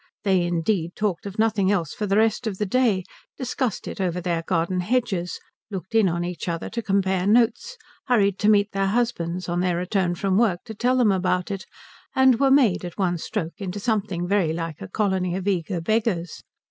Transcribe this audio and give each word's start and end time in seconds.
They, 0.23 0.41
indeed, 0.41 0.95
talked 0.95 1.27
of 1.27 1.37
nothing 1.37 1.71
else 1.71 1.93
for 1.93 2.07
the 2.07 2.17
rest 2.17 2.47
of 2.47 2.57
the 2.57 2.65
day, 2.65 3.03
discussed 3.37 3.87
it 3.87 4.01
over 4.01 4.19
their 4.19 4.41
garden 4.41 4.79
hedges, 4.79 5.39
looked 5.69 5.93
in 5.93 6.09
on 6.09 6.25
each 6.25 6.47
other 6.49 6.71
to 6.71 6.81
compare 6.81 7.27
notes, 7.27 7.77
hurried 8.07 8.39
to 8.39 8.49
meet 8.49 8.71
their 8.71 8.87
husbands 8.87 9.47
on 9.47 9.59
their 9.59 9.77
return 9.77 10.15
from 10.15 10.39
work 10.39 10.63
to 10.65 10.73
tell 10.73 10.97
them 10.97 11.11
about 11.11 11.51
it, 11.51 11.65
and 12.15 12.39
were 12.39 12.49
made 12.49 12.83
at 12.83 12.97
one 12.97 13.19
stroke 13.19 13.53
into 13.61 13.79
something 13.79 14.27
very 14.27 14.53
like 14.53 14.81
a 14.81 14.87
colony 14.87 15.35
of 15.35 15.47
eager 15.47 15.79
beggars. 15.79 16.41